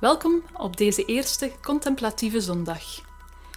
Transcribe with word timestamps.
Welkom 0.00 0.42
op 0.56 0.76
deze 0.76 1.04
eerste 1.04 1.52
contemplatieve 1.62 2.40
zondag. 2.40 2.82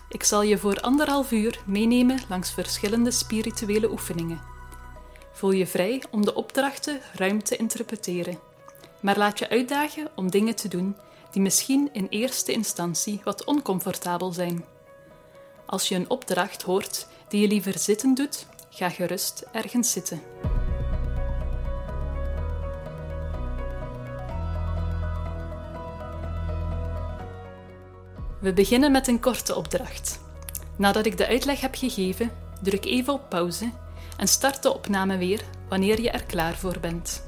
Ik 0.10 0.24
zal 0.24 0.42
je 0.42 0.58
voor 0.58 0.79
anderhalf 0.79 1.31
uur 1.31 1.62
meenemen 1.66 2.20
langs 2.29 2.52
verschillende 2.52 3.12
spirituele 3.12 3.92
oefeningen. 3.92 4.42
Voel 5.32 5.52
je 5.52 5.68
vrij 5.68 6.04
om 6.12 6.26
de 6.26 6.36
opdrachten 6.36 7.00
ruim 7.14 7.44
te 7.44 7.56
interpreteren, 7.56 8.40
maar 8.99 9.17
laat 9.17 9.40
je 9.40 9.49
uitdagen 9.49 10.08
om 10.16 10.31
dingen 10.31 10.56
te 10.56 10.67
doen 10.67 10.96
die 11.31 11.42
misschien 11.42 11.90
in 11.94 12.08
eerste 12.10 12.52
instantie 12.52 13.21
wat 13.24 13.44
oncomfortabel 13.44 14.31
zijn. 14.31 14.66
Als 15.66 15.88
je 15.88 15.96
een 15.96 16.09
opdracht 16.09 16.62
hoort 16.62 17.07
die 17.27 17.41
je 17.41 17.48
liever 17.48 17.80
zitten 17.80 18.13
doet, 18.13 18.45
ga 18.70 18.89
gerust 18.89 19.44
ergens 19.52 19.91
zitten. 19.91 20.32
We 28.43 28.53
beginnen 28.53 28.91
met 28.91 29.07
een 29.07 29.20
korte 29.20 29.55
opdracht. 29.55 30.20
Nadat 30.75 31.05
ik 31.05 31.17
de 31.17 31.27
uitleg 31.27 31.61
heb 31.61 31.75
gegeven, 31.75 32.31
druk 32.61 32.85
even 32.85 33.13
op 33.13 33.29
pauze 33.29 33.71
en 34.17 34.27
start 34.27 34.63
de 34.63 34.73
opname 34.73 35.17
weer 35.17 35.43
wanneer 35.70 36.01
je 36.01 36.09
er 36.09 36.23
klaar 36.23 36.55
voor 36.55 36.79
bent. 36.81 37.25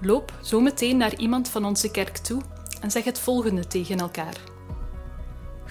Loop 0.00 0.32
zo 0.42 0.60
meteen 0.60 0.96
naar 0.96 1.14
iemand 1.14 1.48
van 1.48 1.64
onze 1.64 1.90
kerk 1.90 2.16
toe 2.16 2.42
en 2.80 2.90
zeg 2.90 3.04
het 3.04 3.18
volgende 3.18 3.66
tegen 3.66 3.98
elkaar. 3.98 4.36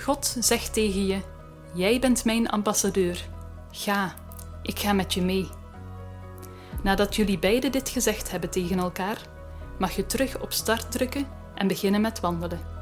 God 0.04 0.36
zegt 0.40 0.74
tegen 0.74 1.06
je: 1.06 1.20
Jij 1.74 2.00
bent 2.00 2.26
mijn 2.26 2.50
ambassadeur. 2.50 3.26
Ga, 3.72 4.14
ik 4.62 4.80
ga 4.80 4.94
met 4.94 5.14
je 5.14 5.22
mee. 5.22 5.48
Nadat 6.84 7.16
jullie 7.16 7.40
beiden 7.40 7.72
dit 7.72 7.90
gezegd 7.90 8.32
hebben 8.32 8.50
tegen 8.50 8.80
elkaar, 8.80 9.22
mag 9.80 9.96
je 9.96 10.06
terug 10.06 10.42
op 10.42 10.52
start 10.54 10.92
drukken 10.92 11.28
en 11.56 11.68
beginnen 11.68 12.02
met 12.02 12.20
wandelen. 12.20 12.75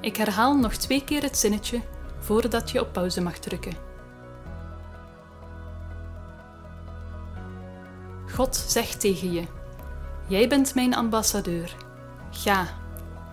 Ik 0.00 0.16
herhaal 0.16 0.56
nog 0.56 0.74
twee 0.74 1.04
keer 1.04 1.22
het 1.22 1.38
zinnetje 1.38 1.80
voordat 2.18 2.70
je 2.70 2.80
op 2.80 2.92
pauze 2.92 3.20
mag 3.20 3.38
drukken. 3.38 3.72
God 8.34 8.56
zegt 8.56 9.00
tegen 9.00 9.32
je: 9.32 9.44
Jij 10.26 10.48
bent 10.48 10.74
mijn 10.74 10.94
ambassadeur. 10.94 11.76
Ga, 12.30 12.66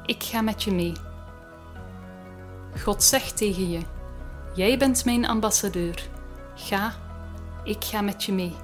ik 0.06 0.24
ga 0.24 0.42
met 0.42 0.64
je 0.64 0.72
mee. 0.72 0.94
God 2.84 3.04
zegt 3.04 3.38
tegen 3.38 3.70
je: 3.70 3.80
Jij 4.54 4.78
bent 4.78 5.06
mijn 5.06 5.28
ambassadeur. 5.28 6.08
Ga, 6.56 6.94
ik 7.64 7.84
ga 7.84 8.02
met 8.02 8.24
je 8.24 8.34
mee. 8.34 8.56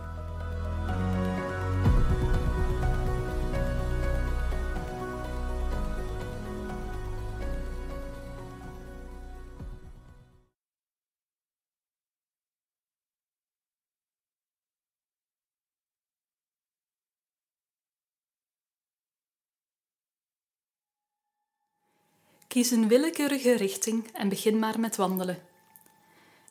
Kies 22.51 22.71
een 22.71 22.87
willekeurige 22.87 23.55
richting 23.55 24.07
en 24.13 24.29
begin 24.29 24.59
maar 24.59 24.79
met 24.79 24.95
wandelen. 24.95 25.43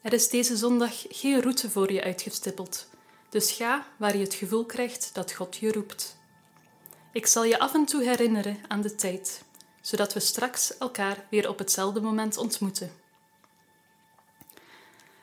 Er 0.03 0.13
is 0.13 0.29
deze 0.29 0.57
zondag 0.57 1.05
geen 1.09 1.41
route 1.41 1.71
voor 1.71 1.93
je 1.93 2.03
uitgestippeld, 2.03 2.89
dus 3.29 3.53
ga 3.53 3.87
waar 3.97 4.17
je 4.17 4.23
het 4.23 4.35
gevoel 4.35 4.65
krijgt 4.65 5.11
dat 5.15 5.33
God 5.33 5.57
je 5.57 5.73
roept. 5.73 6.17
Ik 7.13 7.27
zal 7.27 7.45
je 7.45 7.59
af 7.59 7.75
en 7.75 7.85
toe 7.85 8.03
herinneren 8.03 8.59
aan 8.69 8.81
de 8.81 8.95
tijd, 8.95 9.43
zodat 9.81 10.13
we 10.13 10.21
straks 10.21 10.79
elkaar 10.79 11.27
weer 11.31 11.49
op 11.49 11.59
hetzelfde 11.59 12.01
moment 12.01 12.37
ontmoeten. 12.37 12.93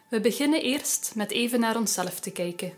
We 0.07 0.19
beginnen 0.19 0.61
eerst 0.61 1.11
met 1.15 1.31
even 1.31 1.59
naar 1.59 1.77
onszelf 1.77 2.19
te 2.19 2.31
kijken, 2.31 2.73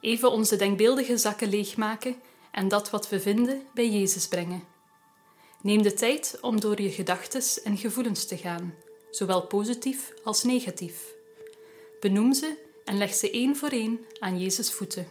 even 0.00 0.30
onze 0.30 0.56
denkbeeldige 0.56 1.16
zakken 1.16 1.48
leegmaken 1.48 2.16
en 2.50 2.68
dat 2.68 2.90
wat 2.90 3.08
we 3.08 3.20
vinden 3.20 3.62
bij 3.72 3.90
Jezus 3.90 4.28
brengen. 4.28 4.73
Neem 5.64 5.82
de 5.82 5.92
tijd 5.92 6.38
om 6.40 6.60
door 6.60 6.80
je 6.80 6.90
gedachten 6.90 7.42
en 7.64 7.76
gevoelens 7.76 8.24
te 8.24 8.36
gaan, 8.36 8.74
zowel 9.10 9.46
positief 9.46 10.12
als 10.24 10.42
negatief. 10.42 11.14
Benoem 12.00 12.34
ze 12.34 12.56
en 12.84 12.98
leg 12.98 13.14
ze 13.14 13.30
één 13.30 13.56
voor 13.56 13.68
één 13.68 14.06
aan 14.18 14.38
Jezus 14.38 14.72
voeten. 14.72 15.08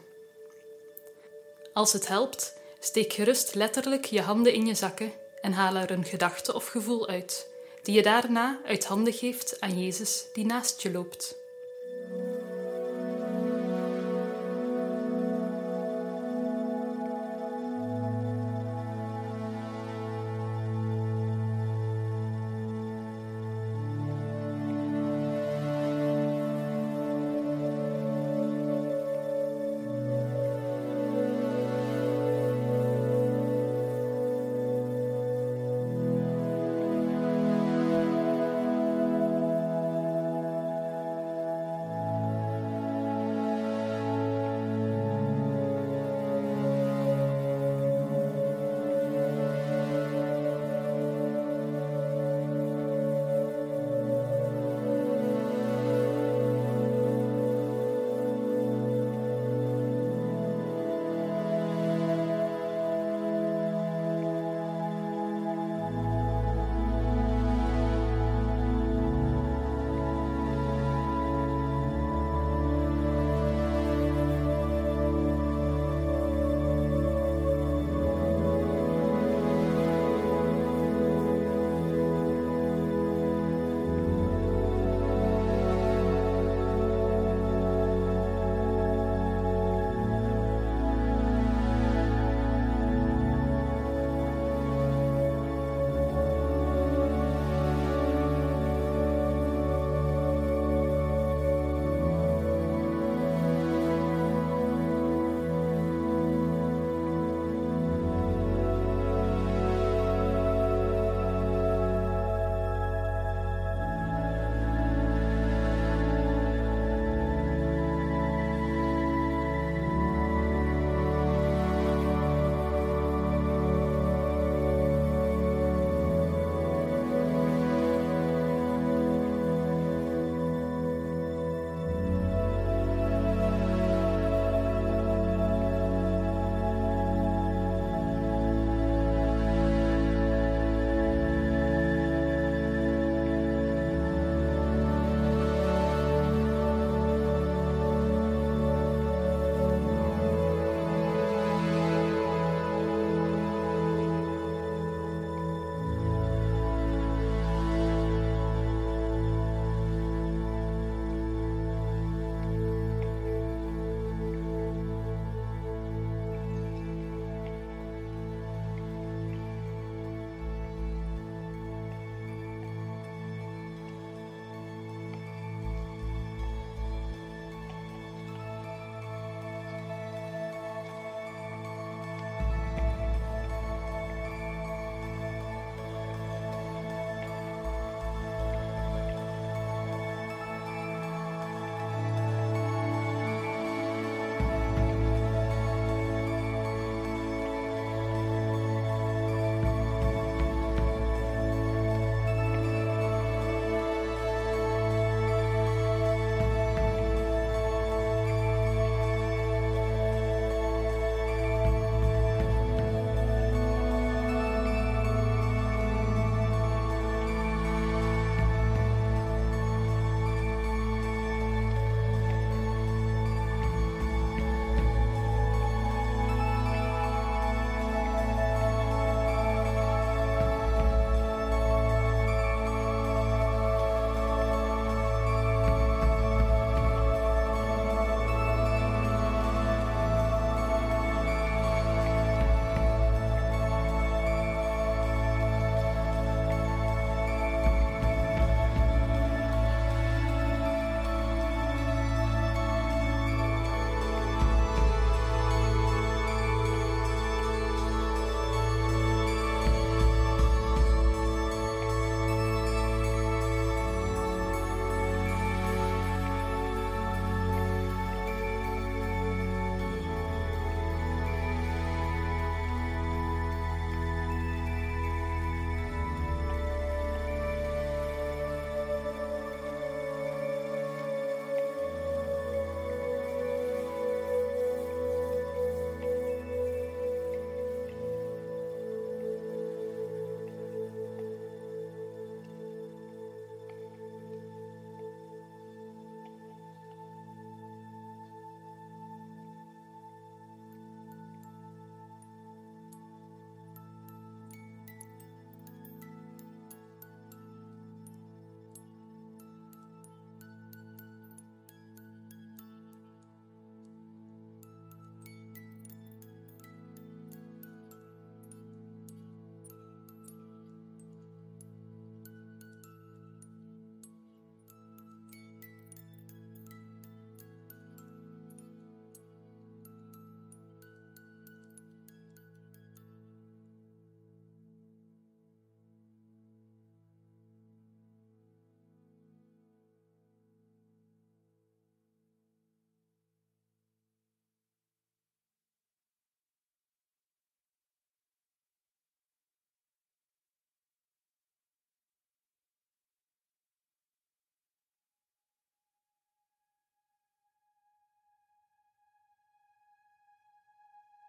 Als 1.73 1.93
het 1.93 2.07
helpt, 2.07 2.57
steek 2.79 3.13
gerust 3.13 3.55
letterlijk 3.55 4.05
je 4.05 4.21
handen 4.21 4.53
in 4.53 4.65
je 4.65 4.75
zakken 4.75 5.11
en 5.41 5.51
haal 5.51 5.75
er 5.75 5.91
een 5.91 6.05
gedachte 6.05 6.53
of 6.53 6.67
gevoel 6.67 7.07
uit, 7.07 7.47
die 7.83 7.95
je 7.95 8.01
daarna 8.01 8.61
uit 8.65 8.85
handen 8.85 9.13
geeft 9.13 9.59
aan 9.59 9.83
Jezus 9.83 10.25
die 10.33 10.45
naast 10.45 10.81
je 10.81 10.91
loopt. 10.91 11.42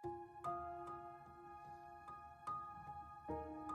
Thank 0.04 0.14
you. 3.68 3.73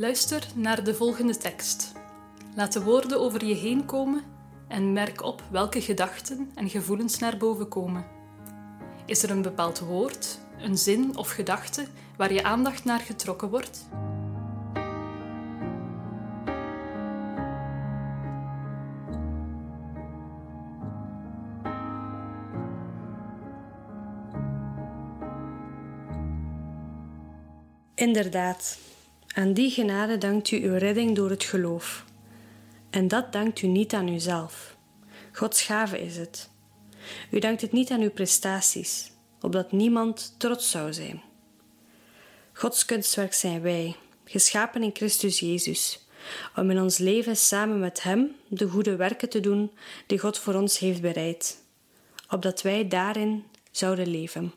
Luister 0.00 0.46
naar 0.54 0.84
de 0.84 0.94
volgende 0.94 1.36
tekst. 1.36 1.92
Laat 2.54 2.72
de 2.72 2.82
woorden 2.82 3.20
over 3.20 3.44
je 3.44 3.54
heen 3.54 3.84
komen 3.84 4.22
en 4.68 4.92
merk 4.92 5.22
op 5.22 5.42
welke 5.50 5.80
gedachten 5.80 6.50
en 6.54 6.68
gevoelens 6.68 7.18
naar 7.18 7.36
boven 7.36 7.68
komen. 7.68 8.06
Is 9.06 9.22
er 9.22 9.30
een 9.30 9.42
bepaald 9.42 9.78
woord, 9.78 10.38
een 10.58 10.78
zin 10.78 11.16
of 11.16 11.30
gedachte 11.30 11.86
waar 12.16 12.32
je 12.32 12.42
aandacht 12.42 12.84
naar 12.84 13.00
getrokken 13.00 13.50
wordt? 13.50 13.88
Inderdaad, 27.94 28.78
aan 29.38 29.52
die 29.52 29.70
genade 29.70 30.18
dankt 30.18 30.50
u 30.50 30.62
uw 30.62 30.76
redding 30.76 31.16
door 31.16 31.30
het 31.30 31.44
geloof. 31.44 32.04
En 32.90 33.08
dat 33.08 33.32
dankt 33.32 33.62
u 33.62 33.66
niet 33.66 33.92
aan 33.92 34.08
uzelf. 34.08 34.76
Gods 35.32 35.62
gave 35.62 36.00
is 36.00 36.16
het. 36.16 36.50
U 37.30 37.38
dankt 37.38 37.60
het 37.60 37.72
niet 37.72 37.90
aan 37.90 38.00
uw 38.00 38.10
prestaties, 38.10 39.12
opdat 39.40 39.72
niemand 39.72 40.34
trots 40.38 40.70
zou 40.70 40.92
zijn. 40.92 41.22
Gods 42.52 42.84
kunstwerk 42.84 43.32
zijn 43.32 43.60
wij, 43.60 43.96
geschapen 44.24 44.82
in 44.82 44.90
Christus 44.94 45.40
Jezus, 45.40 46.06
om 46.56 46.70
in 46.70 46.80
ons 46.80 46.98
leven 46.98 47.36
samen 47.36 47.80
met 47.80 48.02
Hem 48.02 48.36
de 48.48 48.68
goede 48.68 48.96
werken 48.96 49.28
te 49.28 49.40
doen 49.40 49.70
die 50.06 50.18
God 50.18 50.38
voor 50.38 50.54
ons 50.54 50.78
heeft 50.78 51.00
bereid, 51.00 51.62
opdat 52.30 52.62
wij 52.62 52.88
daarin 52.88 53.44
zouden 53.70 54.08
leven. 54.08 54.52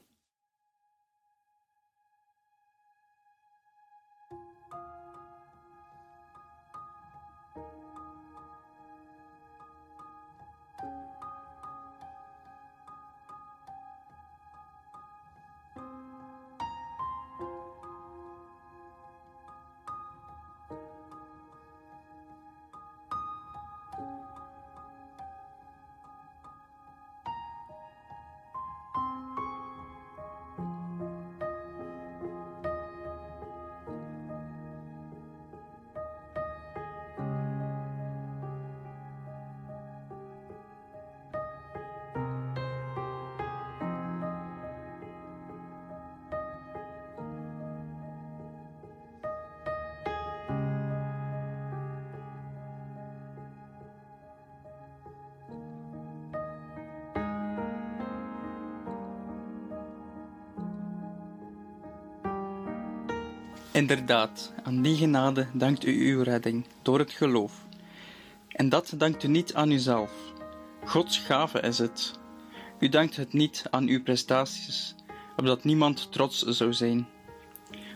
Inderdaad, 63.74 64.54
aan 64.64 64.82
die 64.82 64.96
genade 64.96 65.48
dankt 65.54 65.86
u 65.86 66.12
uw 66.12 66.24
redding 66.24 66.66
door 66.82 67.00
het 67.00 67.12
geloof. 67.12 67.66
En 68.48 68.70
dat 68.70 68.94
dankt 68.98 69.24
u 69.24 69.28
niet 69.28 69.54
aan 69.54 69.72
uzelf. 69.72 70.12
Gods 70.86 71.18
gave 71.18 71.60
is 71.60 71.78
het. 71.78 72.20
U 72.80 72.90
dankt 72.90 73.16
het 73.16 73.34
niet 73.34 73.66
aan 73.70 73.88
uw 73.88 74.04
prestaties, 74.04 74.96
opdat 75.36 75.64
niemand 75.64 76.12
trots 76.12 76.42
zou 76.42 76.74
zijn. 76.74 77.08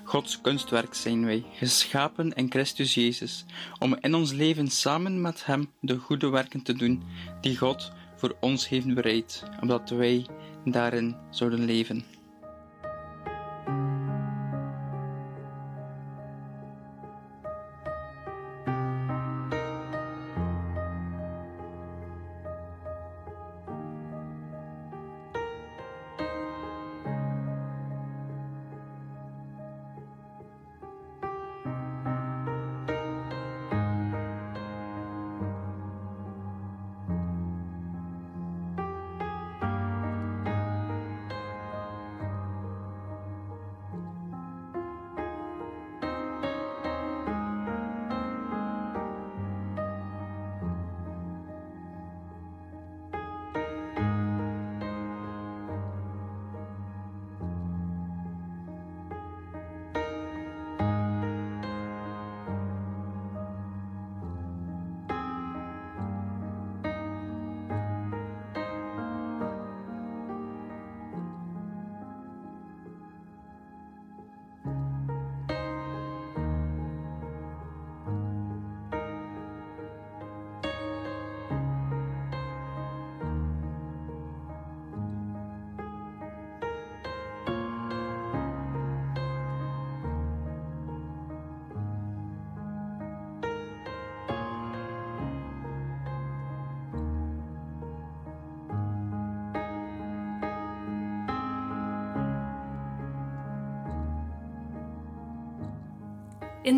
Gods 0.03 0.41
kunstwerk 0.41 0.93
zijn 0.93 1.25
wij, 1.25 1.45
geschapen 1.53 2.33
in 2.33 2.51
Christus 2.51 2.93
Jezus, 2.93 3.45
om 3.79 3.97
in 4.01 4.15
ons 4.15 4.31
leven 4.31 4.67
samen 4.67 5.21
met 5.21 5.45
Hem 5.45 5.71
de 5.79 5.97
goede 5.97 6.29
werken 6.29 6.61
te 6.61 6.73
doen 6.73 7.03
die 7.41 7.57
God 7.57 7.91
voor 8.15 8.35
ons 8.39 8.67
heeft 8.69 8.93
bereid, 8.93 9.43
opdat 9.61 9.89
wij 9.89 10.25
daarin 10.65 11.15
zouden 11.29 11.65
leven. 11.65 12.14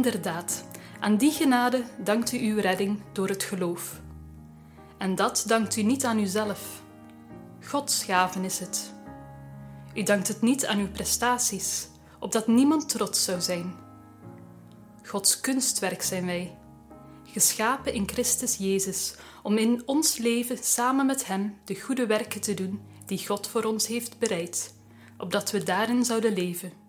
Inderdaad, 0.07 0.63
aan 0.99 1.17
die 1.17 1.31
genade 1.31 1.83
dankt 1.97 2.31
u 2.31 2.37
uw 2.37 2.59
redding 2.59 3.01
door 3.13 3.29
het 3.29 3.43
geloof. 3.43 4.01
En 4.97 5.15
dat 5.15 5.43
dankt 5.47 5.75
u 5.75 5.83
niet 5.83 6.05
aan 6.05 6.19
uzelf. 6.19 6.81
Gods 7.65 8.03
gaven 8.03 8.43
is 8.43 8.59
het. 8.59 8.93
U 9.93 10.03
dankt 10.03 10.27
het 10.27 10.41
niet 10.41 10.65
aan 10.65 10.79
uw 10.79 10.91
prestaties, 10.91 11.87
opdat 12.19 12.47
niemand 12.47 12.89
trots 12.89 13.23
zou 13.23 13.41
zijn. 13.41 13.75
Gods 15.03 15.39
kunstwerk 15.39 16.01
zijn 16.01 16.25
wij, 16.25 16.57
geschapen 17.23 17.93
in 17.93 18.07
Christus 18.07 18.55
Jezus, 18.55 19.15
om 19.43 19.57
in 19.57 19.81
ons 19.85 20.17
leven 20.17 20.57
samen 20.61 21.05
met 21.05 21.25
Hem 21.25 21.57
de 21.65 21.79
goede 21.79 22.05
werken 22.05 22.41
te 22.41 22.53
doen 22.53 22.81
die 23.05 23.27
God 23.27 23.47
voor 23.47 23.63
ons 23.63 23.87
heeft 23.87 24.19
bereid, 24.19 24.73
opdat 25.17 25.51
we 25.51 25.63
daarin 25.63 26.05
zouden 26.05 26.33
leven. 26.33 26.86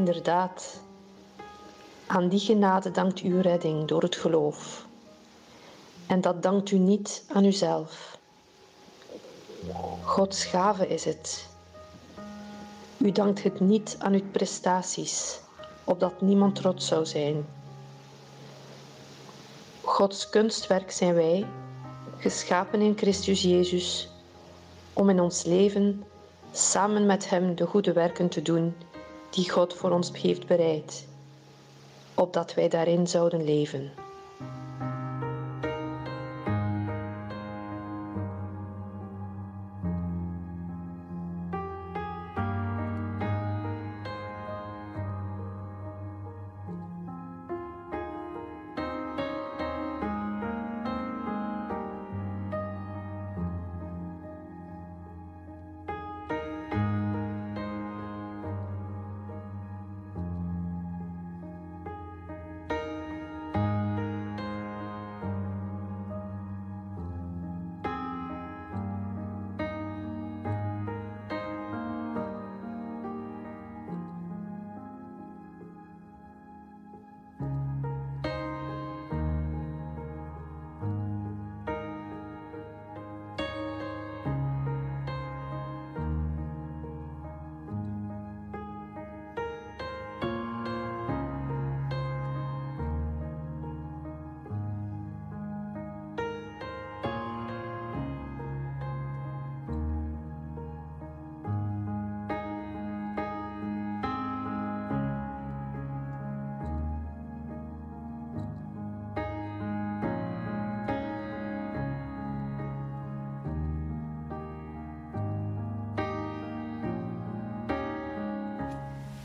Inderdaad, 0.00 0.80
aan 2.06 2.28
die 2.28 2.38
genade 2.38 2.90
dankt 2.90 3.22
u 3.22 3.40
redding 3.40 3.88
door 3.88 4.02
het 4.02 4.16
geloof. 4.16 4.86
En 6.06 6.20
dat 6.20 6.42
dankt 6.42 6.70
u 6.70 6.78
niet 6.78 7.24
aan 7.32 7.44
uzelf. 7.44 8.18
Gods 10.02 10.44
gave 10.44 10.88
is 10.88 11.04
het. 11.04 11.46
U 12.96 13.12
dankt 13.12 13.42
het 13.42 13.60
niet 13.60 13.96
aan 13.98 14.12
uw 14.12 14.30
prestaties, 14.30 15.40
opdat 15.84 16.20
niemand 16.20 16.54
trots 16.54 16.86
zou 16.86 17.06
zijn. 17.06 17.46
Gods 19.80 20.30
kunstwerk 20.30 20.90
zijn 20.90 21.14
wij, 21.14 21.46
geschapen 22.16 22.80
in 22.80 22.96
Christus 22.96 23.42
Jezus, 23.42 24.08
om 24.92 25.08
in 25.10 25.20
ons 25.20 25.44
leven 25.44 26.04
samen 26.52 27.06
met 27.06 27.28
Hem 27.28 27.54
de 27.54 27.66
goede 27.66 27.92
werken 27.92 28.28
te 28.28 28.42
doen 28.42 28.74
die 29.30 29.50
God 29.50 29.74
voor 29.74 29.90
ons 29.90 30.12
heeft 30.22 30.46
bereid, 30.46 31.06
opdat 32.14 32.54
wij 32.54 32.68
daarin 32.68 33.06
zouden 33.06 33.44
leven. 33.44 33.90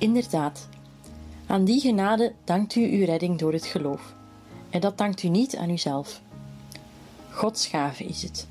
Inderdaad, 0.06 0.68
aan 1.48 1.66
die 1.66 1.80
genade 1.80 2.34
dankt 2.44 2.76
u 2.76 2.98
uw 2.98 3.06
redding 3.06 3.40
door 3.40 3.54
het 3.54 3.66
geloof. 3.66 4.14
En 4.70 4.80
dat 4.80 4.98
dankt 4.98 5.24
u 5.24 5.28
niet 5.28 5.56
aan 5.56 5.70
uzelf. 5.70 6.22
Gods 7.30 7.68
gave 7.68 8.04
is 8.04 8.22
het. 8.22 8.48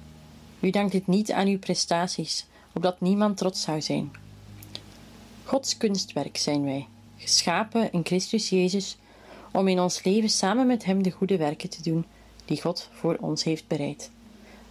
U 0.60 0.70
dankt 0.70 0.92
het 0.92 1.06
niet 1.06 1.32
aan 1.32 1.46
uw 1.46 1.58
prestaties, 1.58 2.46
opdat 2.72 3.00
niemand 3.00 3.36
trots 3.36 3.62
zou 3.62 3.82
zijn. 3.82 4.12
Gods 5.44 5.76
kunstwerk 5.76 6.36
zijn 6.36 6.64
wij, 6.64 6.86
geschapen 7.16 7.92
in 7.92 8.04
Christus 8.04 8.48
Jezus, 8.48 8.96
om 9.52 9.68
in 9.68 9.80
ons 9.80 10.04
leven 10.04 10.30
samen 10.30 10.66
met 10.66 10.84
Hem 10.84 11.02
de 11.02 11.10
goede 11.10 11.36
werken 11.36 11.70
te 11.70 11.82
doen 11.82 12.04
die 12.44 12.60
God 12.60 12.88
voor 12.92 13.16
ons 13.20 13.44
heeft 13.44 13.66
bereid, 13.66 14.10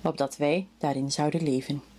opdat 0.02 0.38
wij 0.38 0.68
daarin 0.78 1.12
zouden 1.12 1.44
leven. 1.44 1.93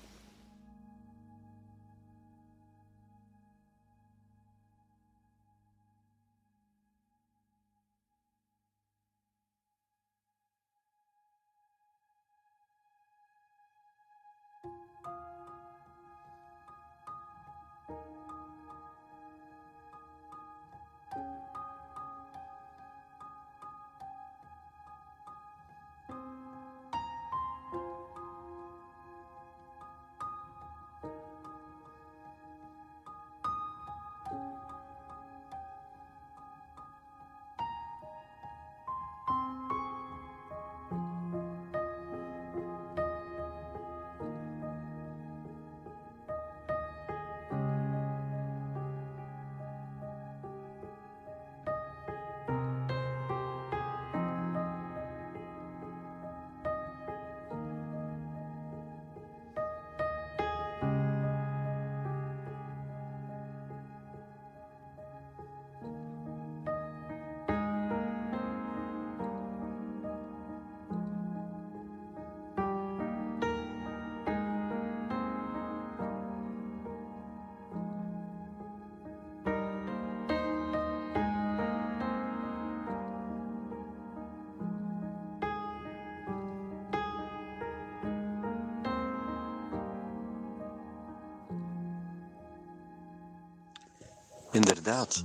Inderdaad, 94.54 95.24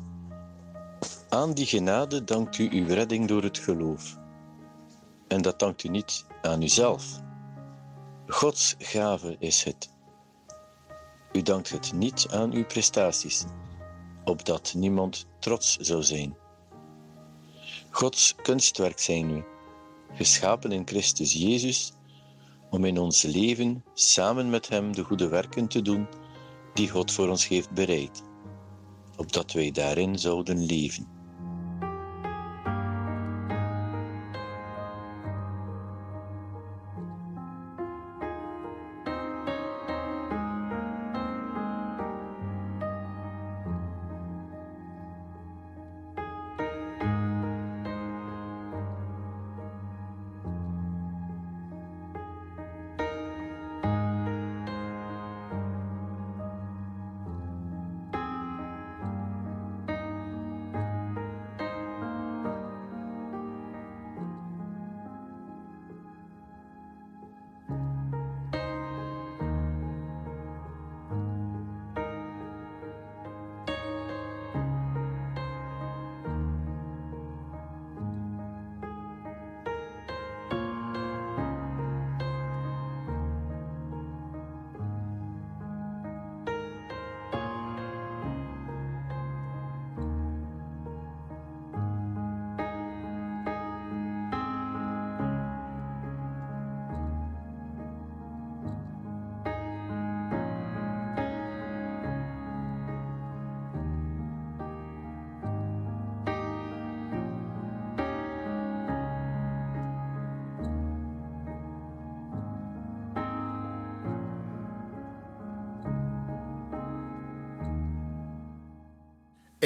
aan 1.30 1.54
die 1.54 1.65
genade 1.65 2.24
dankt 2.24 2.58
u 2.58 2.70
uw 2.72 2.88
redding 2.88 3.28
door 3.28 3.44
het 3.44 3.58
geloof. 3.58 4.18
En 5.28 5.42
dat 5.42 5.60
dankt 5.60 5.84
u 5.84 5.89
niet 5.89 6.26
aan 6.42 6.62
uzelf. 6.62 7.22
Gods 8.28 8.76
gave 8.78 9.36
is 9.39 9.63
het. 9.63 9.89
U 11.32 11.42
dankt 11.42 11.70
het 11.70 11.94
niet 11.94 12.28
aan 12.32 12.52
uw 12.52 12.65
prestaties, 12.65 13.46
opdat 14.24 14.74
niemand 14.76 15.26
trots 15.39 15.78
zou 15.78 16.04
zijn. 16.04 16.38
Gods 17.89 18.36
kunstwerk 18.36 19.00
zijn 19.00 19.30
u, 19.30 19.44
geschapen 20.13 20.72
in 20.72 20.88
Christus 20.88 21.34
Jezus, 21.34 21.94
om 22.70 22.86
in 22.86 22.98
ons 22.98 23.22
leven 23.22 23.84
samen 23.94 24.50
met 24.50 24.70
Hem 24.70 24.96
de 24.96 25.04
goede 25.04 25.28
werken 25.28 25.68
te 25.68 25.82
doen 25.82 26.08
die 26.74 26.89
God 26.89 27.12
voor 27.12 27.30
ons 27.30 27.48
heeft 27.48 27.72
bereid 27.72 28.28
opdat 29.20 29.52
wij 29.52 29.72
daarin 29.72 30.20
zouden 30.20 30.66
leven. 30.66 31.19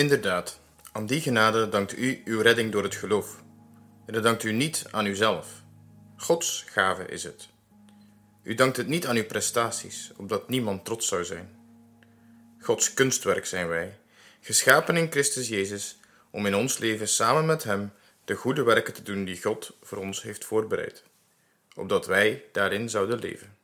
Inderdaad, 0.03 0.59
aan 0.91 1.05
die 1.05 1.21
genade 1.21 1.69
dankt 1.69 1.97
u 1.97 2.21
uw 2.25 2.41
redding 2.41 2.71
door 2.71 2.83
het 2.83 2.95
geloof. 2.95 3.43
En 4.05 4.13
dat 4.13 4.23
dankt 4.23 4.43
u 4.43 4.51
niet 4.51 4.85
aan 4.91 5.05
uzelf. 5.05 5.47
Gods 6.17 6.65
gave 6.67 7.05
is 7.05 7.23
het. 7.23 7.47
U 8.41 8.53
dankt 8.55 8.77
het 8.77 8.87
niet 8.87 9.07
aan 9.07 9.15
uw 9.15 9.25
prestaties, 9.25 10.11
opdat 10.17 10.49
niemand 10.49 10.85
trots 10.85 11.07
zou 11.07 11.23
zijn. 11.23 11.49
Gods 12.59 12.93
kunstwerk 12.93 13.45
zijn 13.45 13.67
wij, 13.67 13.99
geschapen 14.41 14.97
in 14.97 15.11
Christus 15.11 15.47
Jezus, 15.47 15.97
om 16.29 16.45
in 16.45 16.55
ons 16.55 16.77
leven 16.77 17.07
samen 17.07 17.45
met 17.45 17.63
Hem 17.63 17.91
de 18.25 18.35
goede 18.35 18.63
werken 18.63 18.93
te 18.93 19.03
doen 19.03 19.25
die 19.25 19.41
God 19.41 19.77
voor 19.81 19.97
ons 19.97 20.21
heeft 20.21 20.45
voorbereid, 20.45 21.03
opdat 21.75 22.05
wij 22.05 22.43
daarin 22.51 22.89
zouden 22.89 23.19
leven. 23.19 23.57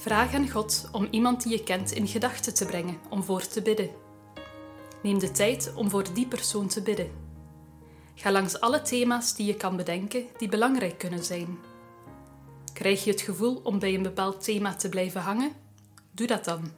Vraag 0.00 0.34
aan 0.34 0.50
God 0.50 0.88
om 0.92 1.08
iemand 1.10 1.42
die 1.42 1.52
je 1.52 1.62
kent 1.62 1.92
in 1.92 2.06
gedachten 2.06 2.54
te 2.54 2.66
brengen 2.66 2.98
om 3.08 3.22
voor 3.22 3.46
te 3.46 3.62
bidden. 3.62 3.90
Neem 5.02 5.18
de 5.18 5.30
tijd 5.30 5.72
om 5.74 5.90
voor 5.90 6.12
die 6.12 6.26
persoon 6.26 6.68
te 6.68 6.82
bidden. 6.82 7.10
Ga 8.14 8.32
langs 8.32 8.60
alle 8.60 8.82
thema's 8.82 9.34
die 9.34 9.46
je 9.46 9.54
kan 9.54 9.76
bedenken 9.76 10.24
die 10.36 10.48
belangrijk 10.48 10.98
kunnen 10.98 11.24
zijn. 11.24 11.58
Krijg 12.72 13.04
je 13.04 13.10
het 13.10 13.20
gevoel 13.20 13.60
om 13.62 13.78
bij 13.78 13.94
een 13.94 14.02
bepaald 14.02 14.44
thema 14.44 14.74
te 14.74 14.88
blijven 14.88 15.20
hangen? 15.20 15.52
Doe 16.10 16.26
dat 16.26 16.44
dan. 16.44 16.72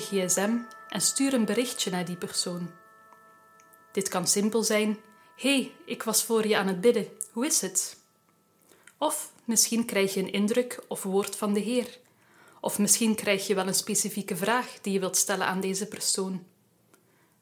Gsm 0.00 0.56
en 0.88 1.00
stuur 1.00 1.34
een 1.34 1.44
berichtje 1.44 1.90
naar 1.90 2.04
die 2.04 2.16
persoon. 2.16 2.70
Dit 3.92 4.08
kan 4.08 4.26
simpel 4.26 4.62
zijn: 4.62 4.98
hey, 5.36 5.72
ik 5.86 6.02
was 6.02 6.24
voor 6.24 6.46
je 6.46 6.56
aan 6.56 6.66
het 6.66 6.80
bidden, 6.80 7.08
hoe 7.32 7.46
is 7.46 7.60
het? 7.60 7.96
Of 8.98 9.32
misschien 9.44 9.84
krijg 9.84 10.14
je 10.14 10.20
een 10.20 10.32
indruk 10.32 10.84
of 10.88 11.02
woord 11.02 11.36
van 11.36 11.52
de 11.52 11.60
Heer. 11.60 11.98
Of 12.60 12.78
misschien 12.78 13.14
krijg 13.14 13.46
je 13.46 13.54
wel 13.54 13.66
een 13.66 13.74
specifieke 13.74 14.36
vraag 14.36 14.78
die 14.80 14.92
je 14.92 15.00
wilt 15.00 15.16
stellen 15.16 15.46
aan 15.46 15.60
deze 15.60 15.86
persoon. 15.86 16.46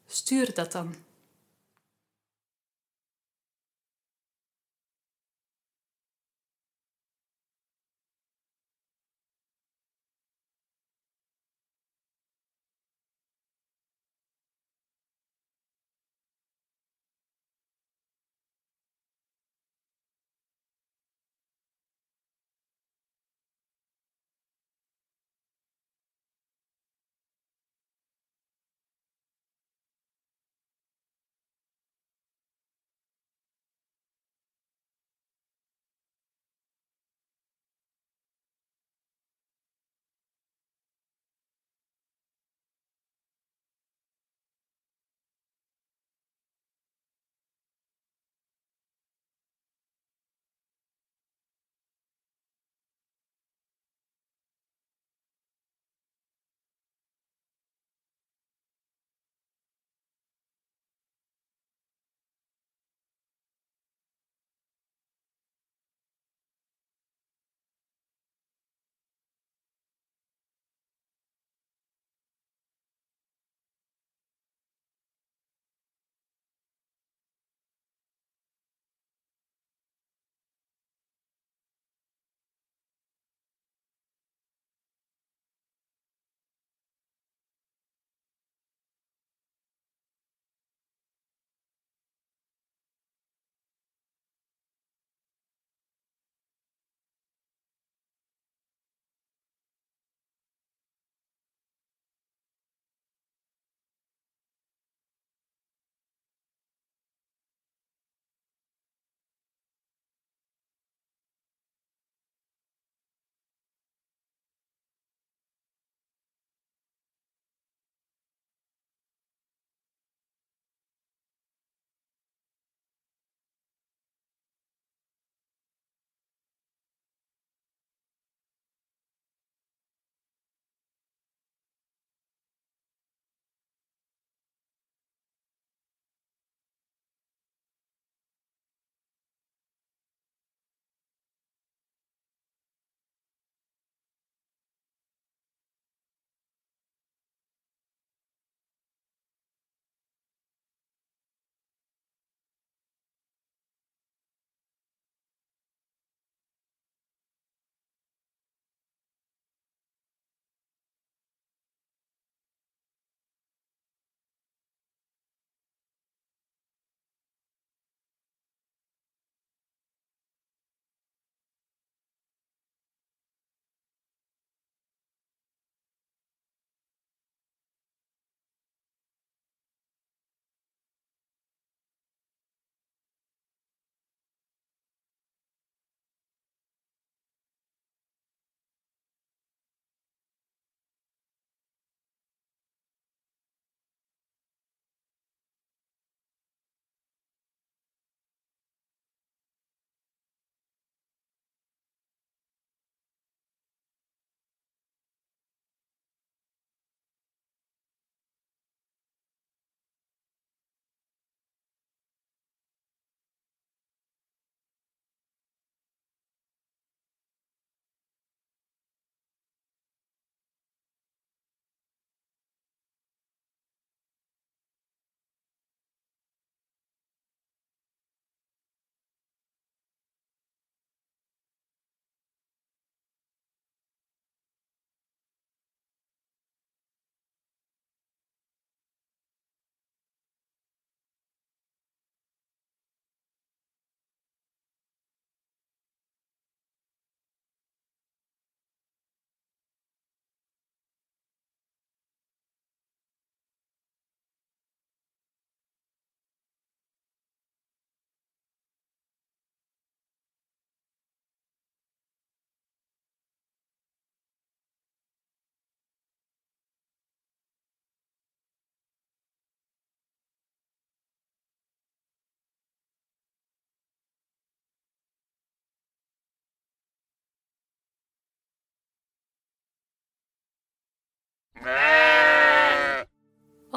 Stuur 0.07 0.53
dat 0.53 0.71
dan. 0.71 0.95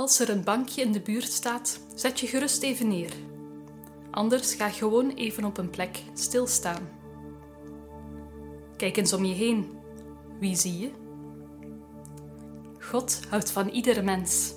Als 0.09 0.19
er 0.19 0.29
een 0.29 0.45
bankje 0.45 0.83
in 0.83 0.93
de 0.93 1.01
buurt 1.01 1.33
staat, 1.33 1.81
zet 1.95 2.21
je 2.21 2.27
gerust 2.27 2.63
even 2.63 2.89
neer. 2.89 3.13
Anders 4.11 4.55
ga 4.55 4.69
gewoon 4.69 5.11
even 5.11 5.45
op 5.45 5.59
een 5.59 5.71
plek 5.71 6.03
stilstaan. 6.15 6.89
Kijk 8.77 8.97
eens 8.97 9.13
om 9.13 9.25
je 9.25 9.35
heen. 9.35 9.79
Wie 10.41 10.57
zie 10.57 10.79
je? 10.79 10.91
God 12.81 13.21
houdt 13.29 13.51
van 13.51 13.69
iedere 13.69 14.03
mens. 14.03 14.55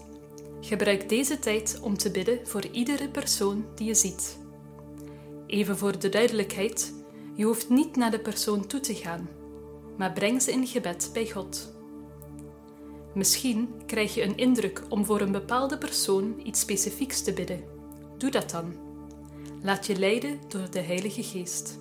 Gebruik 0.61 1.09
deze 1.09 1.39
tijd 1.39 1.79
om 1.81 1.97
te 1.97 2.11
bidden 2.11 2.47
voor 2.47 2.65
iedere 2.65 3.09
persoon 3.09 3.65
die 3.75 3.87
je 3.87 3.95
ziet. 3.95 4.37
Even 5.47 5.77
voor 5.77 5.99
de 5.99 6.09
duidelijkheid: 6.09 6.93
je 7.35 7.43
hoeft 7.43 7.69
niet 7.69 7.95
naar 7.95 8.11
de 8.11 8.19
persoon 8.19 8.67
toe 8.67 8.79
te 8.79 8.95
gaan, 8.95 9.29
maar 9.97 10.13
breng 10.13 10.41
ze 10.41 10.51
in 10.51 10.67
gebed 10.67 11.09
bij 11.13 11.29
God. 11.29 11.80
Misschien 13.13 13.69
krijg 13.85 14.13
je 14.13 14.23
een 14.23 14.37
indruk 14.37 14.81
om 14.89 15.05
voor 15.05 15.21
een 15.21 15.31
bepaalde 15.31 15.77
persoon 15.77 16.35
iets 16.43 16.59
specifieks 16.59 17.21
te 17.21 17.33
bidden. 17.33 17.63
Doe 18.17 18.31
dat 18.31 18.49
dan. 18.49 18.73
Laat 19.61 19.85
je 19.85 19.99
leiden 19.99 20.39
door 20.47 20.71
de 20.71 20.79
Heilige 20.79 21.23
Geest. 21.23 21.79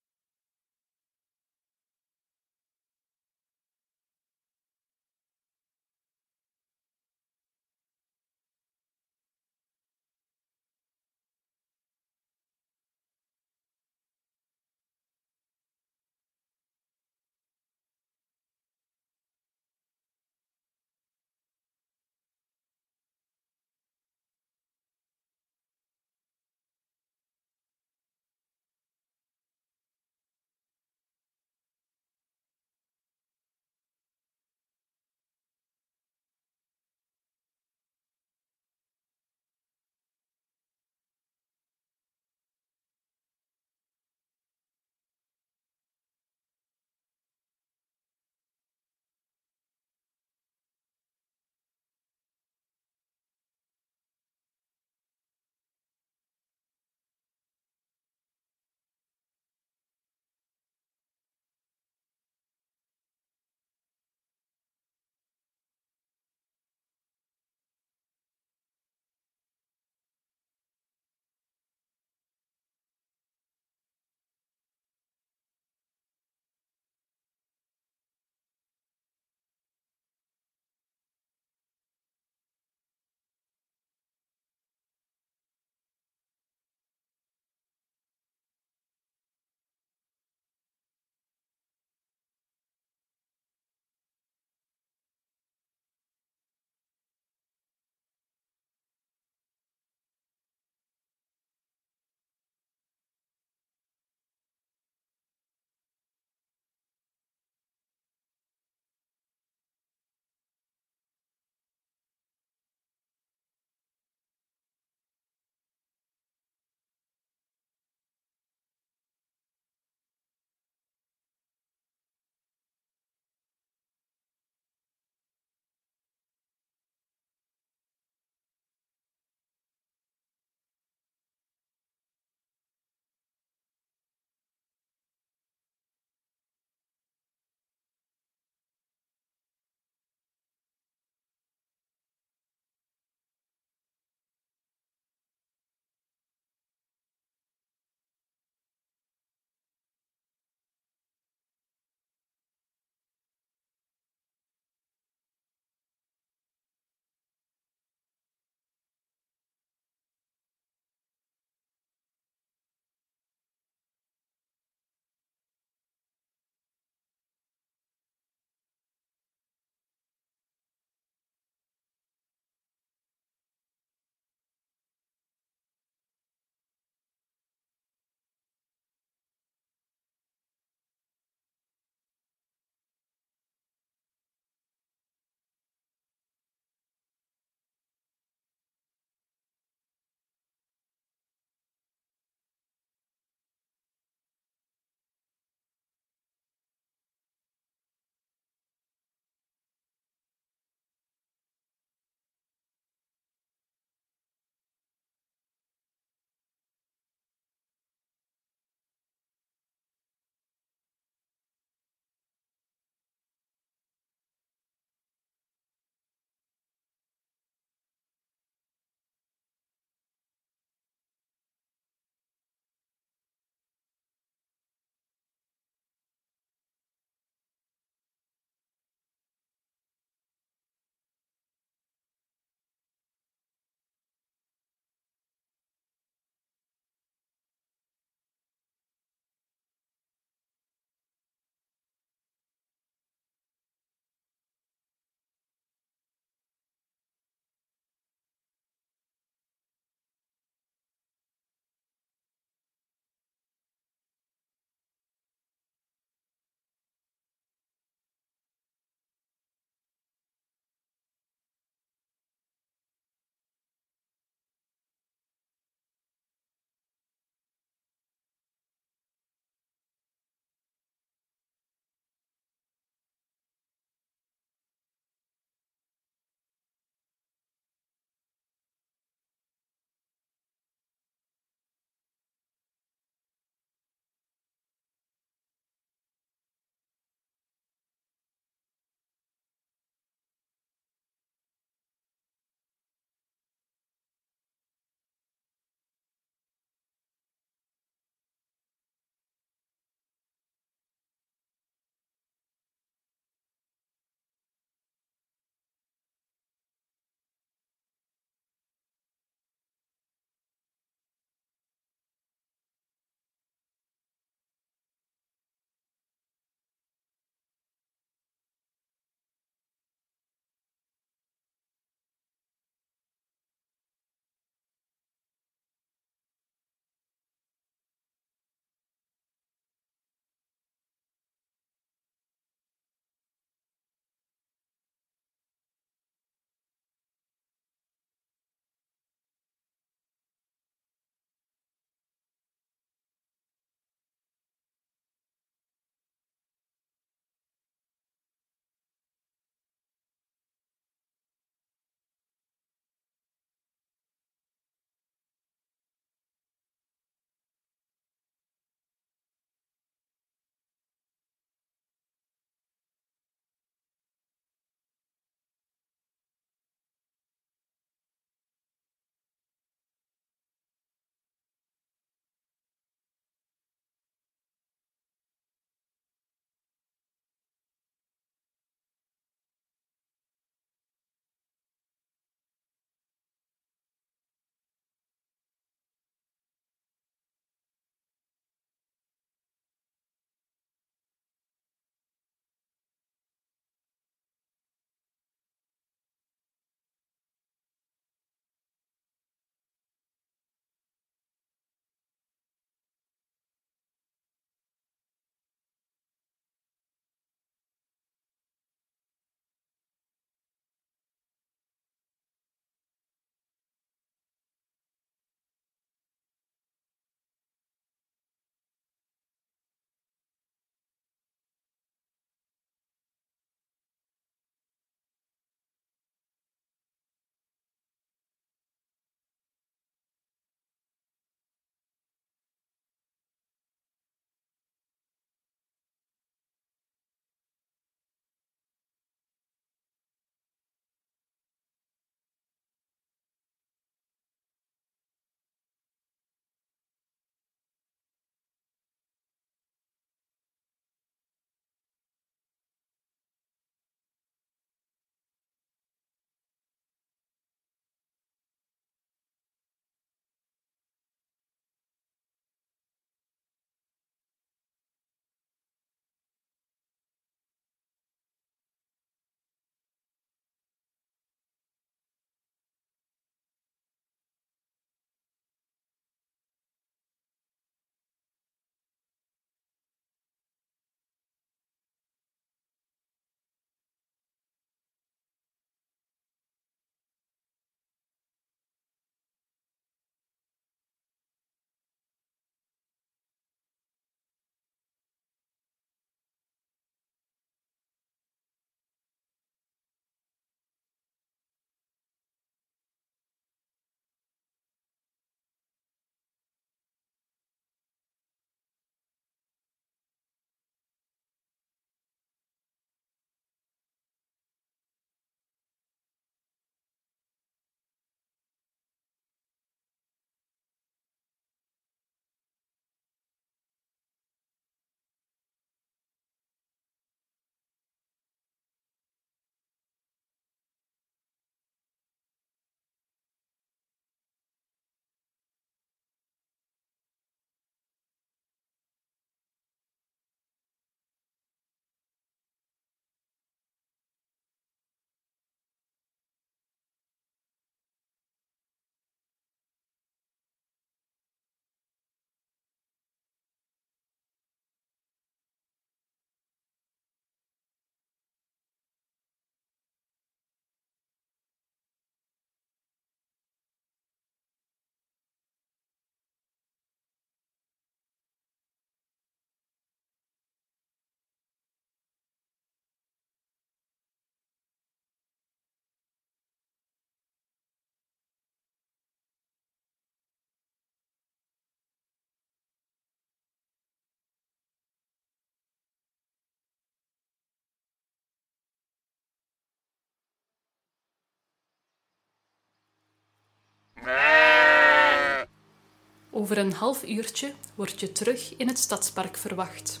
Over 596.46 596.58
een 596.58 596.72
half 596.72 597.04
uurtje 597.04 597.52
word 597.74 598.00
je 598.00 598.12
terug 598.12 598.56
in 598.56 598.68
het 598.68 598.78
stadspark 598.78 599.36
verwacht. 599.36 600.00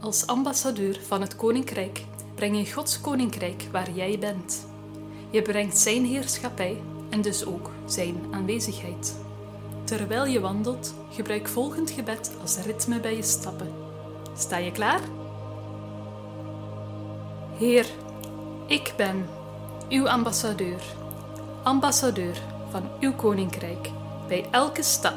Als 0.00 0.26
ambassadeur 0.26 1.00
van 1.06 1.20
het 1.20 1.36
koninkrijk 1.36 2.04
breng 2.34 2.56
je 2.56 2.72
Gods 2.72 3.00
koninkrijk 3.00 3.68
waar 3.72 3.90
jij 3.90 4.18
bent. 4.18 4.66
Je 5.30 5.42
brengt 5.42 5.78
Zijn 5.78 6.04
heerschappij 6.04 6.80
en 7.10 7.22
dus 7.22 7.44
ook 7.44 7.70
Zijn 7.86 8.20
aanwezigheid. 8.30 9.16
Terwijl 9.84 10.26
je 10.26 10.40
wandelt, 10.40 10.94
gebruik 11.10 11.48
volgend 11.48 11.90
gebed 11.90 12.32
als 12.40 12.58
ritme 12.58 13.00
bij 13.00 13.16
je 13.16 13.22
stappen. 13.22 13.72
Sta 14.36 14.56
je 14.56 14.72
klaar? 14.72 15.00
Heer, 17.58 17.86
ik 18.66 18.94
ben 18.96 19.28
uw 19.88 20.08
ambassadeur, 20.08 20.82
ambassadeur 21.68 22.42
van 22.70 22.82
uw 23.00 23.12
koninkrijk. 23.12 23.90
Bij 24.28 24.46
elke 24.50 24.82
stap 24.82 25.14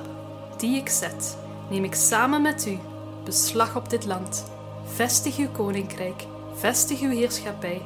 die 0.58 0.78
ik 0.78 0.90
zet, 0.90 1.38
neem 1.70 1.84
ik 1.84 1.96
samen 1.96 2.42
met 2.42 2.66
u 2.66 2.78
beslag 3.24 3.76
op 3.76 3.90
dit 3.90 4.06
land. 4.06 4.52
Vestig 4.86 5.38
uw 5.38 5.50
koninkrijk, 5.52 6.26
vestig 6.54 7.02
uw 7.02 7.10
heerschappij. 7.10 7.82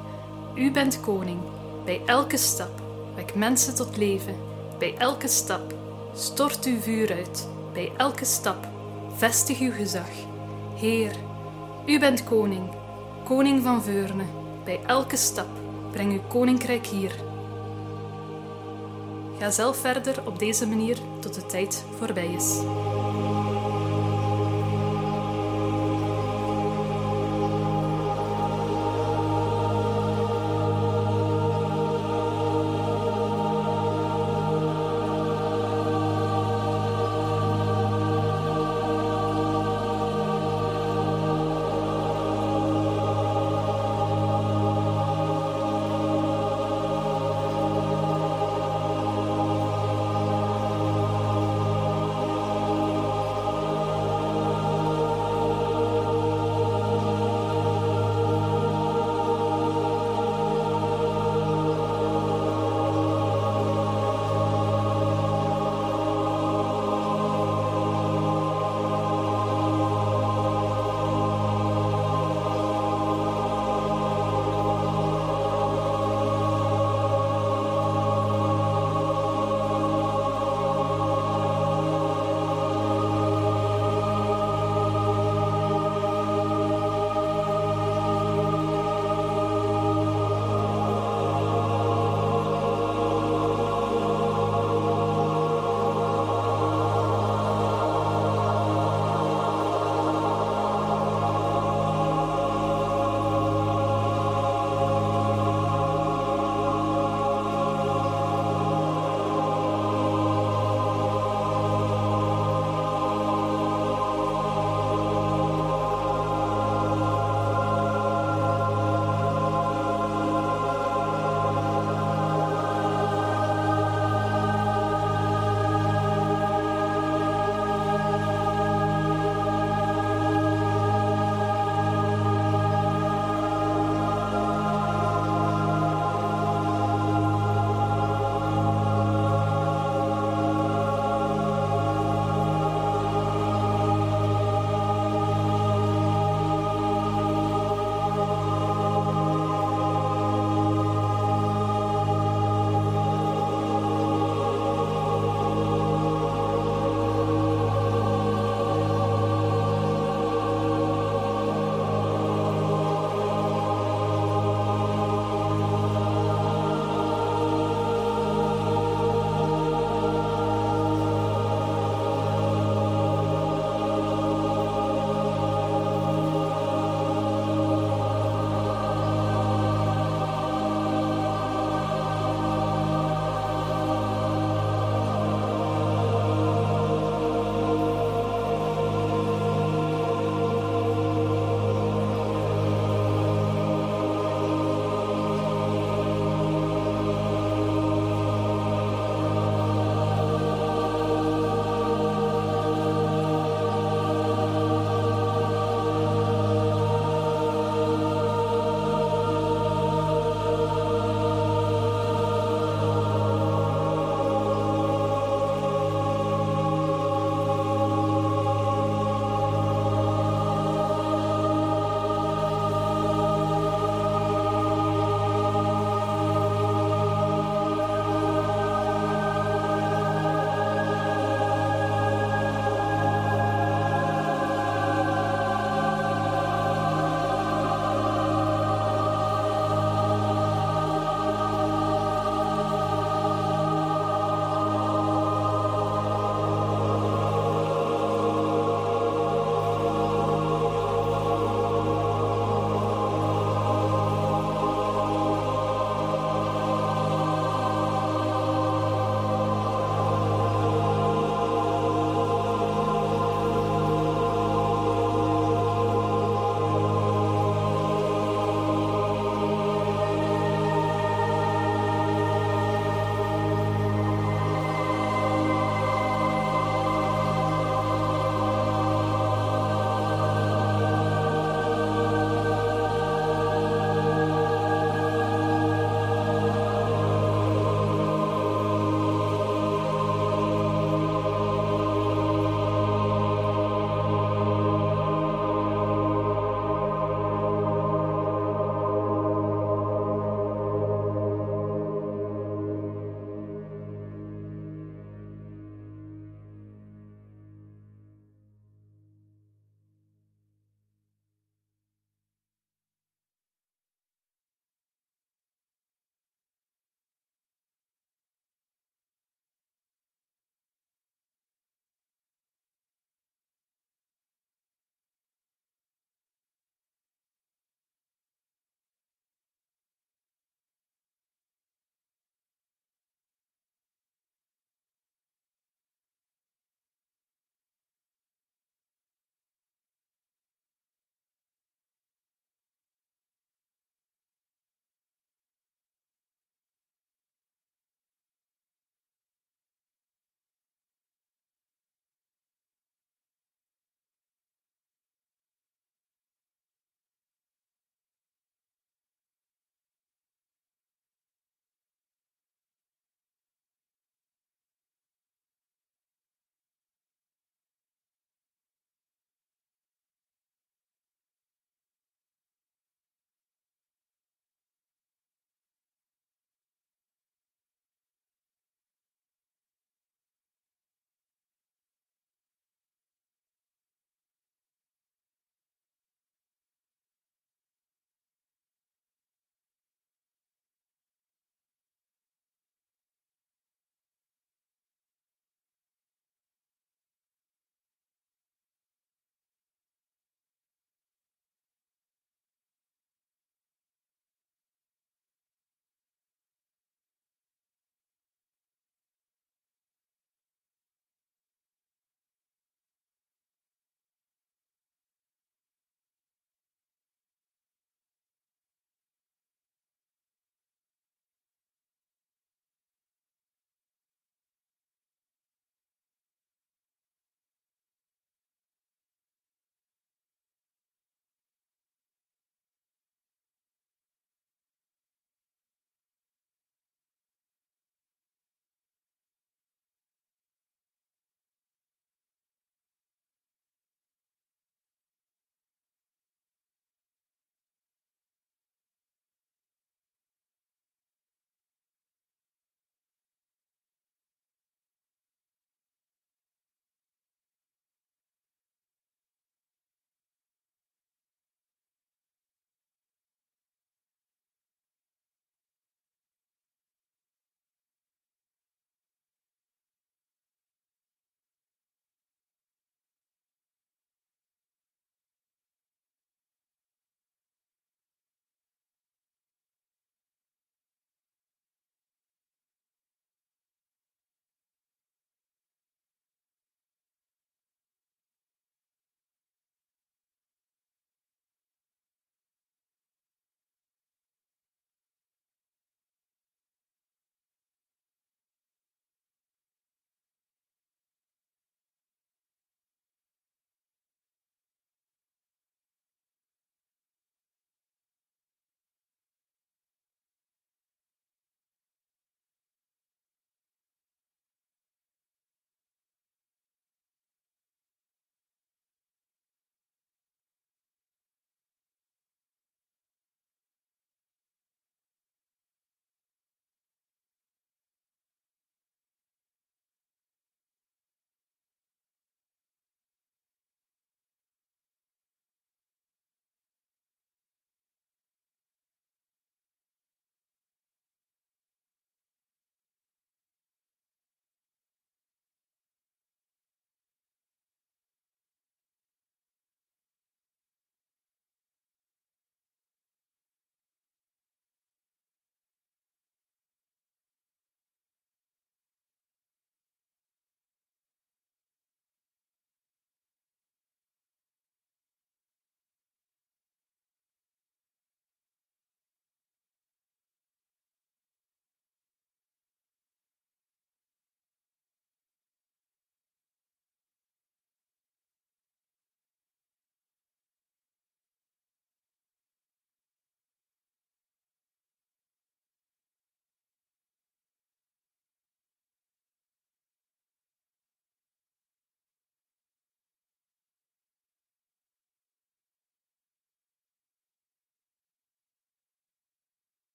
U 0.56 0.72
bent 0.72 1.00
koning. 1.00 1.40
Bij 1.84 2.02
elke 2.06 2.38
stap 2.38 2.82
wek 3.16 3.36
mensen 3.36 3.76
tot 3.76 3.98
leven. 3.98 4.36
Bij 4.80 4.96
elke 4.98 5.28
stap 5.28 5.74
stort 6.16 6.66
uw 6.66 6.80
vuur 6.80 7.14
uit. 7.14 7.48
Bij 7.74 7.92
elke 7.98 8.26
stap 8.26 8.68
vestig 9.16 9.60
uw 9.60 9.72
gezag. 9.72 10.10
Heer, 10.76 11.16
u 11.86 12.00
bent 12.00 12.24
koning, 12.24 12.70
koning 13.24 13.64
van 13.64 13.84
Veurne. 13.84 14.26
Bij 14.64 14.80
elke 14.86 15.18
stap 15.18 15.50
breng 15.92 16.12
uw 16.12 16.28
koninkrijk 16.28 16.86
hier. 16.86 17.25
Ga 19.46 19.52
zelf 19.52 19.78
verder 19.78 20.28
op 20.28 20.40
deze 20.40 20.68
manier 20.68 20.98
tot 21.20 21.34
de 21.34 21.46
tijd 21.46 21.86
voorbij 21.98 22.34
is. 22.34 22.58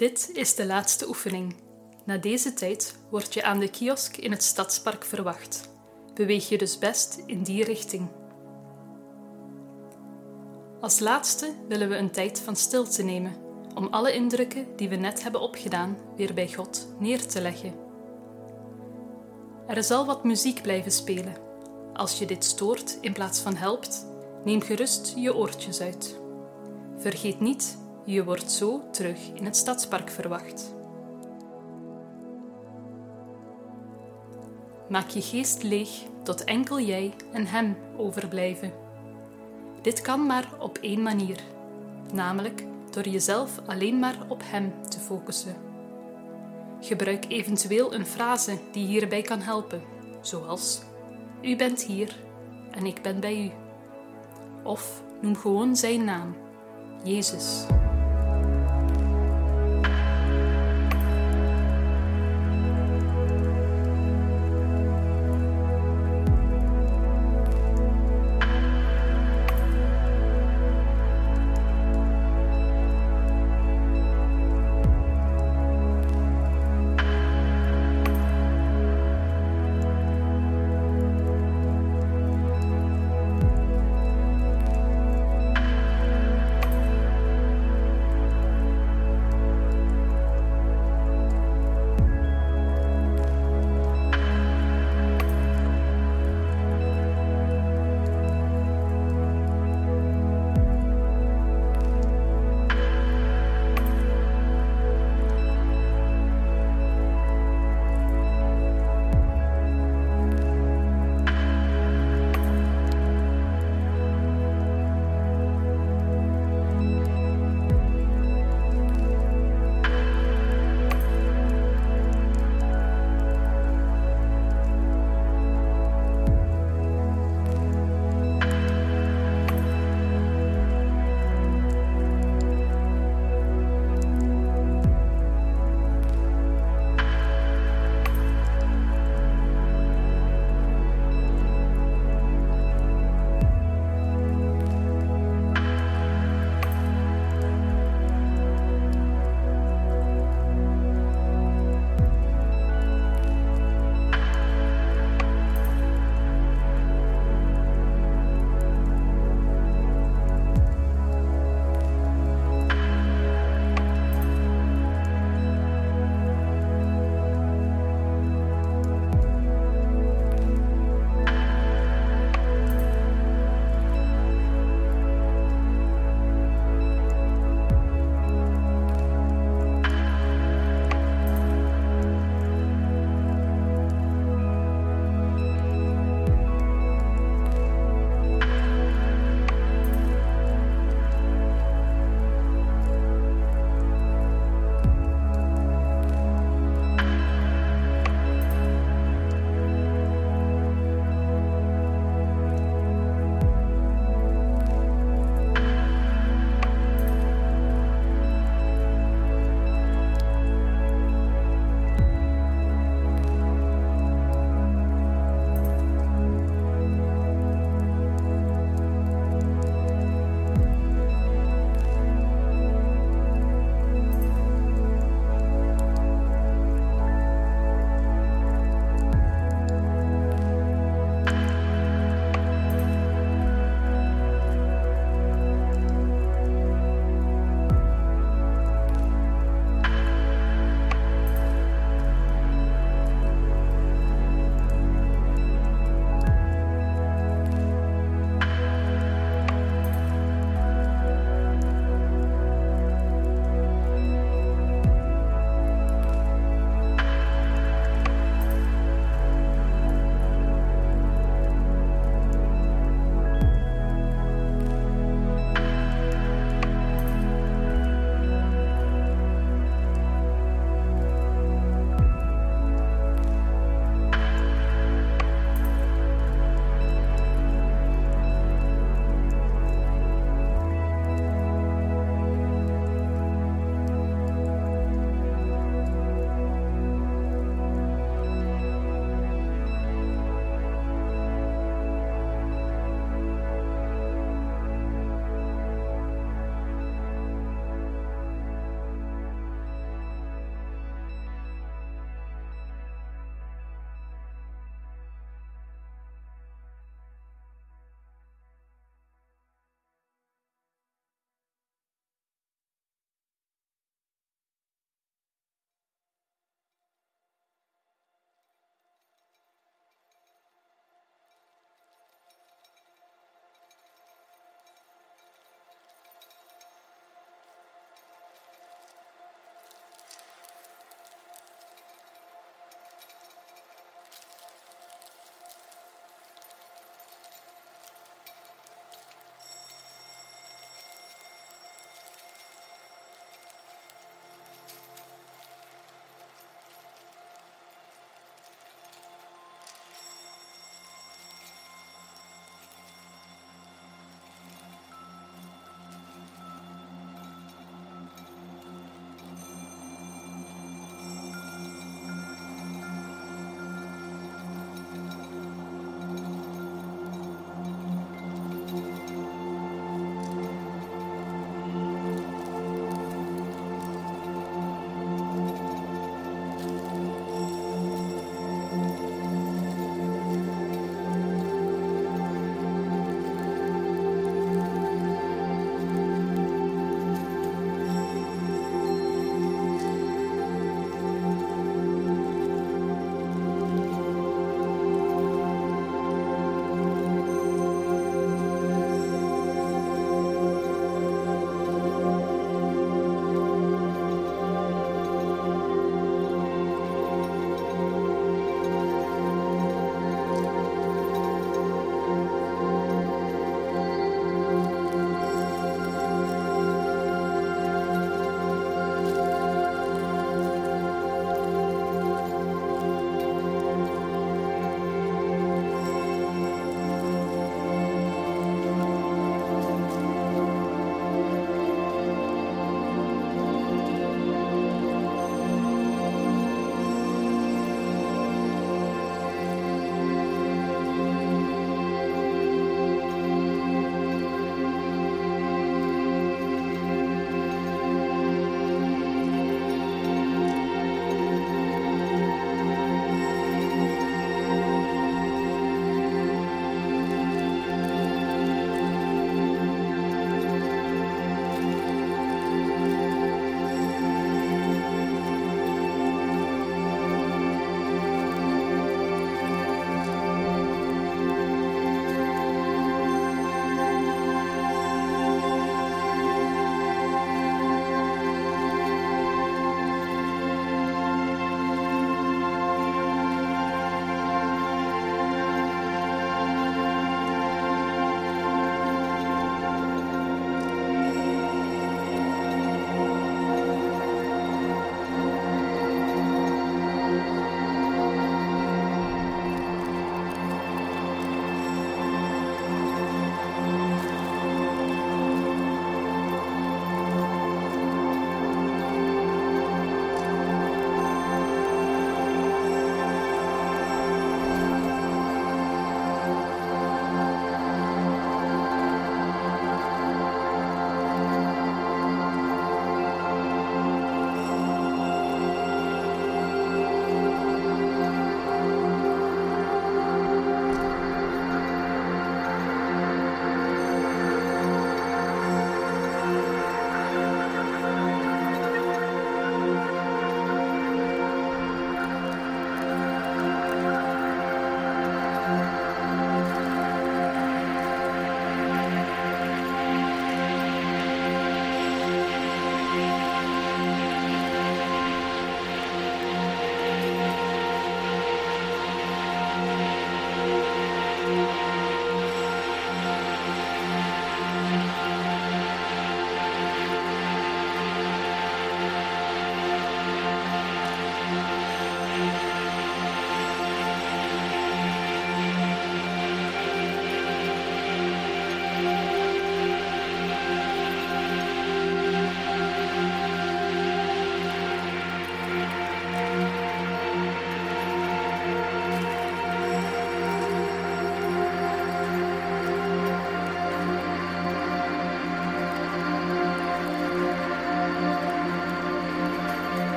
Dit 0.00 0.30
is 0.32 0.54
de 0.54 0.66
laatste 0.66 1.08
oefening. 1.08 1.54
Na 2.04 2.16
deze 2.16 2.52
tijd 2.52 2.94
word 3.10 3.34
je 3.34 3.42
aan 3.42 3.58
de 3.58 3.68
kiosk 3.68 4.16
in 4.16 4.30
het 4.30 4.42
stadspark 4.42 5.04
verwacht. 5.04 5.68
Beweeg 6.14 6.48
je 6.48 6.58
dus 6.58 6.78
best 6.78 7.22
in 7.26 7.42
die 7.42 7.64
richting. 7.64 8.08
Als 10.80 10.98
laatste 10.98 11.52
willen 11.68 11.88
we 11.88 11.96
een 11.96 12.10
tijd 12.10 12.40
van 12.40 12.56
stilte 12.56 13.02
nemen 13.02 13.36
om 13.74 13.86
alle 13.86 14.12
indrukken 14.12 14.66
die 14.76 14.88
we 14.88 14.96
net 14.96 15.22
hebben 15.22 15.40
opgedaan 15.40 15.96
weer 16.16 16.34
bij 16.34 16.52
God 16.52 16.94
neer 16.98 17.26
te 17.26 17.40
leggen. 17.40 17.74
Er 19.66 19.82
zal 19.82 20.06
wat 20.06 20.24
muziek 20.24 20.62
blijven 20.62 20.92
spelen. 20.92 21.36
Als 21.92 22.18
je 22.18 22.26
dit 22.26 22.44
stoort 22.44 22.98
in 23.00 23.12
plaats 23.12 23.40
van 23.40 23.56
helpt, 23.56 24.06
neem 24.44 24.60
gerust 24.60 25.12
je 25.16 25.34
oortjes 25.34 25.80
uit. 25.80 26.20
Vergeet 26.98 27.40
niet, 27.40 27.78
je 28.10 28.24
wordt 28.24 28.52
zo 28.52 28.82
terug 28.90 29.18
in 29.34 29.44
het 29.44 29.56
stadspark 29.56 30.10
verwacht. 30.10 30.74
Maak 34.88 35.08
je 35.08 35.22
geest 35.22 35.62
leeg 35.62 35.90
tot 36.22 36.44
enkel 36.44 36.80
jij 36.80 37.12
en 37.32 37.46
hem 37.46 37.76
overblijven. 37.96 38.72
Dit 39.82 40.00
kan 40.00 40.26
maar 40.26 40.48
op 40.58 40.78
één 40.78 41.02
manier, 41.02 41.40
namelijk 42.12 42.64
door 42.90 43.08
jezelf 43.08 43.60
alleen 43.66 43.98
maar 43.98 44.18
op 44.28 44.42
hem 44.44 44.72
te 44.88 44.98
focussen. 44.98 45.56
Gebruik 46.80 47.24
eventueel 47.28 47.94
een 47.94 48.06
frase 48.06 48.58
die 48.72 48.86
hierbij 48.86 49.22
kan 49.22 49.40
helpen, 49.40 49.82
zoals: 50.20 50.82
U 51.42 51.56
bent 51.56 51.82
hier 51.82 52.16
en 52.70 52.86
ik 52.86 53.02
ben 53.02 53.20
bij 53.20 53.44
u. 53.44 53.50
Of 54.64 55.02
noem 55.20 55.36
gewoon 55.36 55.76
zijn 55.76 56.04
naam, 56.04 56.36
Jezus. 57.04 57.66